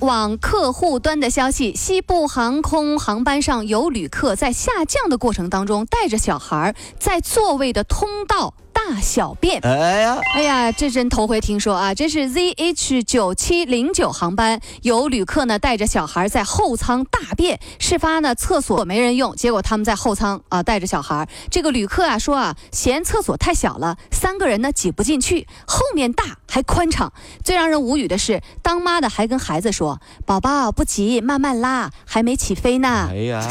[0.00, 8.54] 网客户端的消息，西部航空航班上有旅客在下降的过程当中带着小孩在座位的通道。
[8.92, 11.94] 大小便，哎呀，哎呀，这真头回听说啊！
[11.94, 17.58] 这是 ZH 九七零九航班，有旅客呢带着小孩在后舱大便。
[17.78, 21.26] 事发呢厕所没人用，结果他们在后舱啊带着小孩。
[21.50, 27.10] 这个旅客啊说啊嫌厕所太小了，三个人呢挤不进去，后面大还宽敞。
[27.42, 33.42] 最让人无语的是，当妈的还跟孩子说：“宝宝不急，慢慢拉，还没起飞呢。” 哎呀。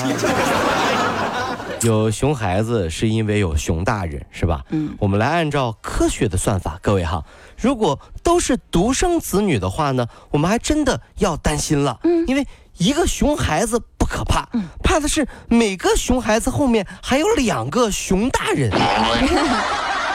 [1.81, 4.63] 有熊孩子是因为有熊大人，是吧？
[4.69, 7.23] 嗯，我们来按照科学的算法，各位哈，
[7.57, 11.99] 如果都是独生子女的话呢，我们还真的要担心了。
[12.03, 12.45] 嗯，因为
[12.77, 14.47] 一个熊孩子不可怕，
[14.83, 18.71] 怕的是每个熊孩子后面还有两个熊大人。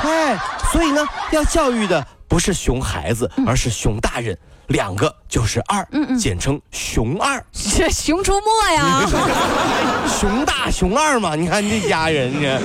[0.05, 0.39] 哎，
[0.71, 4.39] 所以呢，要教育的不是熊孩子，而是熊大人。
[4.69, 9.07] 两个就是二，嗯嗯，简称熊二，这 熊出没呀，
[10.09, 12.61] 熊大熊二嘛，你看这家人呢。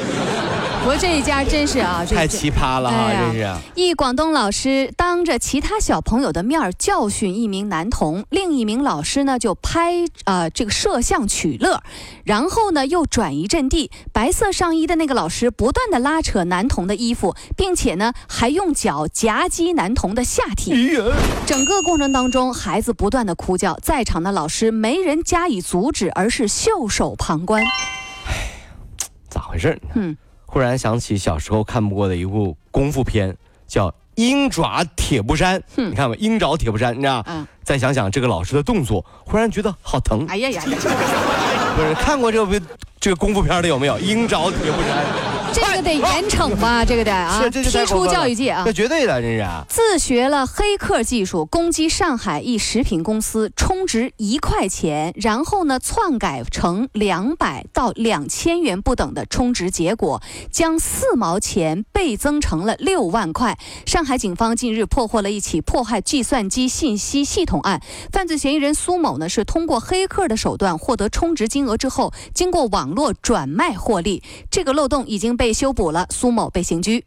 [0.82, 3.56] 不过这一家真是啊，太奇葩了哈，真是。
[3.76, 9.94] 一广东老师当着其他小朋友的面教训一名男童，另一名老师呢就拍
[10.26, 11.84] 呃这个摄像取乐，
[12.24, 20.98] 然后呢又转移阵地，白色上衣的那个老师不断的拉扯男童的衣服，并且呢还用脚夹击男童的下体。
[21.46, 27.62] 整个过程当中，孩子不断的哭叫，在场的老师没人加以阻止，而是袖手旁观。
[27.62, 29.80] 哎呀，咋回事？
[29.94, 30.18] 嗯。
[30.52, 33.34] 忽然想起小时候看不过的一部功夫片，
[33.70, 35.58] 叫《鹰爪铁布衫》。
[35.78, 37.24] 你看吧，《鹰爪铁布衫》，你知道？
[37.26, 37.48] 嗯。
[37.64, 40.26] 再想想这个老师的动作，忽然觉得好疼。
[40.28, 40.62] 哎呀呀！
[40.66, 42.54] 不是看过这部
[43.00, 43.94] 这个功夫片的有没有？
[44.00, 45.06] 《鹰爪铁布衫》。
[45.54, 46.86] 这个得严惩吧？
[46.86, 48.64] 这个得啊，踢出教育界啊！
[48.64, 49.46] 这绝对的，这是。
[49.68, 60.22] 自学了黑客技术，攻击上海一食品公司，充值一块钱，然后呢篡改成两百到两千元不等的充值结果，
[60.52, 63.58] 将四毛钱倍增成了六万块。
[63.86, 67.82] 上海警方近日破获了一起破坏计算机信息系统案，
[68.12, 74.22] 犯罪嫌疑人苏某呢是通过黑客的手段获得充值金额之后，经过网络转卖获利。
[74.52, 75.32] 这个漏洞已经。
[75.42, 77.04] 被修补了，苏某被刑拘。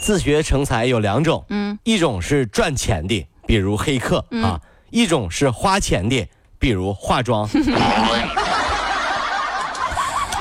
[0.00, 4.60] 自学成才有两种，嗯，一种是赚钱的，比如黑客啊；
[4.90, 7.48] 一种是花钱的，比如化妆。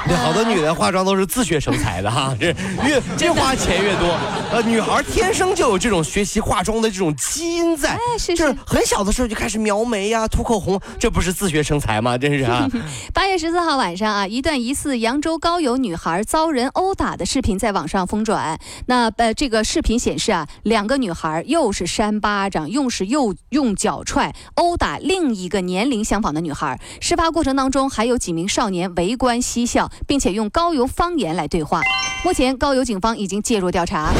[0.07, 2.47] 对， 好多女的化妆都是自学成才的哈，这
[2.85, 4.17] 越 越花钱越多。
[4.51, 12.17] 呃，女孩天生就有这种学习化妆的这种基因在，就是很小的时候就开始描眉呀、涂口红，这不是自学成才吗？
[12.17, 12.67] 真是啊！
[13.13, 18.59] 八月十四号晚上啊，一段疑似扬州高邮女孩遭人殴打的视频在网上疯转。
[18.85, 26.79] 那呃，这个视频显示啊，两个女孩又是扇巴掌，又是又用脚踹殴打另一个年龄相仿的女孩。
[27.01, 29.89] 事发过程当中，还有几名少年围观嬉笑。
[30.07, 31.81] 并且用高邮方言来对话。
[32.23, 34.11] 目前，高邮警方已经介入调查。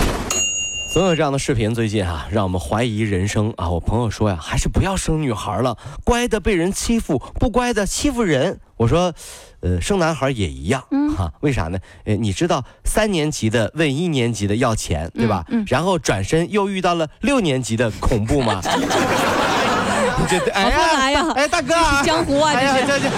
[0.94, 3.70] 总有这样的视频，最近啊，让我们怀疑人生啊。
[3.70, 8.60] 我朋友说呀，还是不要生女孩了，乖的被人欺负，不乖的欺负人。
[8.78, 9.14] 我说，
[9.60, 10.82] 呃，生男孩也一样，
[11.18, 11.78] 哈，为啥呢？
[12.06, 15.44] 呃，你知道三年级的问一年级的要钱，对吧？
[15.50, 18.62] 嗯然后转身又遇到了六年级的恐怖吗？
[20.30, 21.76] 这哎呀，哎大哥，
[22.06, 23.10] 江湖啊，这是。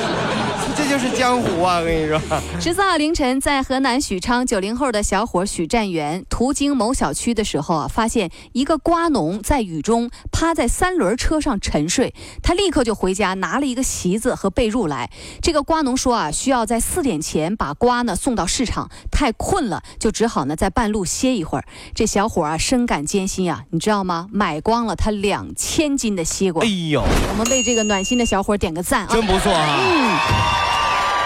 [0.90, 1.80] 这就是江湖啊！
[1.80, 2.18] 我跟你说，
[2.62, 12.16] 十四号凌晨，在河南许昌，九零后的小伙许占元途经某小区的时候啊，发现一个瓜农在雨中趴在三轮车上沉睡。
[12.42, 15.12] 他立刻就回家拿了一个席子和被褥来。
[15.42, 21.66] 这个瓜农说啊，需要在四点前把瓜呢送到市场，太困了，就只好呢在半路歇一会儿。
[21.94, 24.28] 这小伙啊，深感艰辛啊，你知道吗？
[24.31, 26.63] 买光了他两千斤的西瓜。
[26.63, 29.10] 哎呦，我们为这个暖心的小伙点个赞啊！
[29.12, 29.80] 真不错啊！
[29.81, 30.56] 嗯。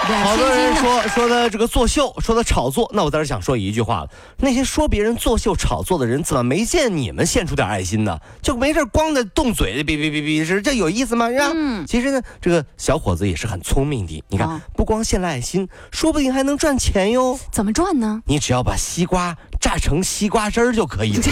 [0.03, 8.18] 好多人说说的这个作秀，说的炒作，那我在这想说一句话了：那些说别人作秀炒作的人，怎么没见你们献出点爱心呢？
[8.42, 11.30] 就没事光在动嘴，哔哔哔哔是这有意思吗？
[11.30, 11.51] 是吧？
[11.53, 11.86] 嗯。
[11.86, 14.24] 其实呢，这个小伙子也是很聪明的。
[14.30, 17.39] 你看，不光献了爱心，说不定还能赚钱哟。
[17.51, 18.21] 怎么赚呢？
[18.25, 19.38] 你只要把西瓜
[19.72, 21.24] 榨榨成西瓜汁儿就可以了。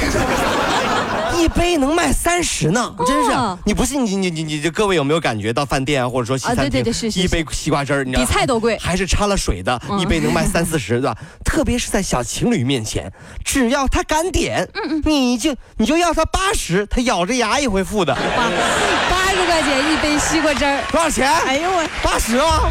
[1.38, 3.32] 一杯能卖三十呢，真是！
[3.66, 6.84] 你不信，你你你你，这各位有没有感觉到饭店啊，或者说西餐厅，
[7.16, 11.18] 一杯西瓜汁儿，你比菜都贵，还是掺了水的，一杯能卖三四十，对吧？
[11.44, 13.12] 特别是在小情侣面前，
[13.44, 14.68] 只要他敢点，
[15.04, 18.14] 你就你就要他八十，他咬着牙也会付的。
[18.14, 21.30] 八十块钱一杯西瓜汁儿，多少钱？
[21.30, 22.70] 哎呦喂，八十啊！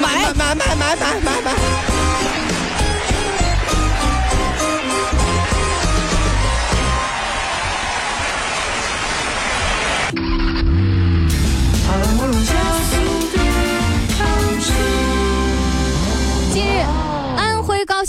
[0.00, 1.52] 买买买买买买买！
[1.52, 2.07] 高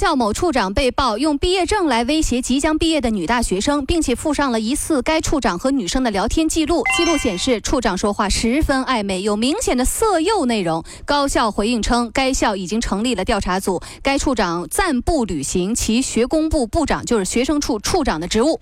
[0.10, 6.82] 校某处长被曝用毕业证来威胁即将毕业的女大学生，并且附上了疑似该处长和女生的聊天记录。
[6.98, 10.84] 记录显示，处长说话十分暧昧，有明显的色诱内容。
[11.06, 13.84] 高校回应称，该校已经成立了调查组。
[14.02, 18.60] 该处长暂不履行其学工部部长，就是学生处处长的职务。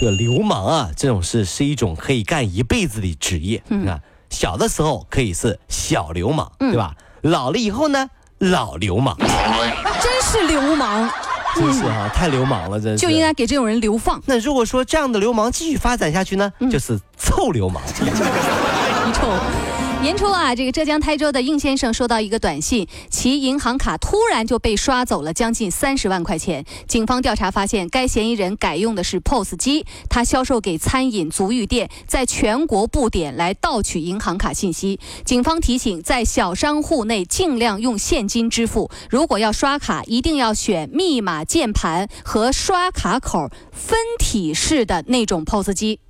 [0.00, 3.62] 这个流氓啊，这种事是一种可以干一辈子的职业。
[3.68, 6.96] 你看，小的时候可以是小流氓，对吧？
[7.22, 8.10] 老了以后呢？
[8.40, 11.08] 老流氓，真是流氓，
[11.54, 12.98] 真是哈，太流氓了，真是。
[12.98, 14.20] 就应该给这种人流放。
[14.24, 17.82] 那如果说这样的流氓继续发展下去呢，就是臭流氓，
[19.12, 19.69] 臭。
[20.00, 26.64] 年初啊，这个浙江台州的应先生收到一个短信，其银行卡突然就被刷走了将近三十万块钱。
[26.88, 34.98] 警方调查发现，该嫌疑人改用的是 POS 机，他销售给餐饮足浴店，在全国布点来盗取银行卡信息。
[35.26, 46.00] 警方提醒，在小商户内尽量用现金支付，如果要刷卡，一定要选密码键盘和刷卡口分体式的那种 POS 机。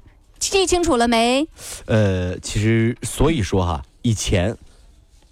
[0.40, 1.46] 记清楚了没？
[1.87, 4.56] 呃，其实所以说哈，以前，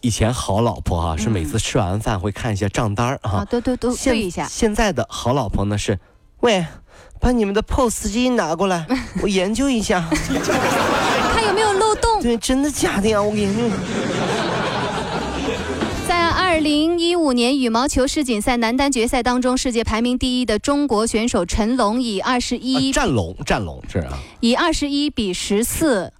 [0.02, 4.46] 以前好老婆哈是每次吃完饭会看一下账单儿啊，对对对，对一下。
[4.46, 5.98] 现在的好老婆呢是，
[6.40, 6.64] 喂，
[7.18, 8.86] 把你们的 POS 机拿过来，
[9.22, 10.06] 我研究一下，
[11.32, 12.22] 看有没有漏洞。
[12.22, 13.20] 对，真的假的呀？
[13.20, 13.72] 我给你。
[16.58, 26.12] 二零一五年羽毛球世锦赛男单决赛当中，世界排名第一的中国选手陈龙以二十一战龙战龙是啊，以二十一比十四。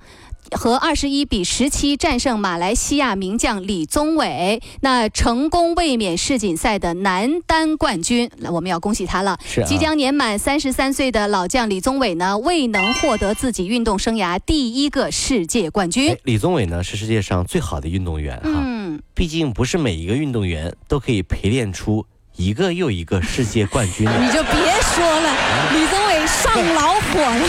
[0.57, 9.39] 和二十一比十七战胜马来西亚名将李宗伟，那成功卫冕世锦赛的男单冠军，那我们要恭喜他了。
[9.45, 9.65] 是。
[9.65, 16.17] 即将年满三十三岁的老将李宗伟呢，未能获得自己运动生涯第一个世界冠军。
[16.25, 18.51] 李宗伟呢，是世界上最好的运动员哈。
[18.65, 19.03] 嗯。
[19.15, 22.07] 毕竟不是每一个运动员都可以陪练出
[22.39, 24.09] 一个又一个世界冠军。
[24.09, 25.29] 你就别说了，
[25.73, 27.43] 李宗伟上老火了。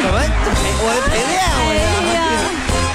[0.00, 0.18] 怎么？
[0.80, 1.44] 我陪练？
[2.08, 2.87] 我。